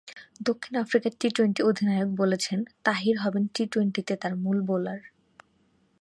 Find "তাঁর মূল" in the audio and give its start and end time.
4.15-4.57